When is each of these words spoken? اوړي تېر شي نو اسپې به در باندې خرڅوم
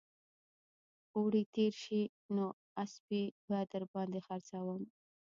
اوړي 1.15 1.43
تېر 1.55 1.73
شي 1.83 2.01
نو 2.35 2.45
اسپې 2.83 3.23
به 3.47 3.59
در 3.71 3.83
باندې 3.93 4.19
خرڅوم 4.27 4.81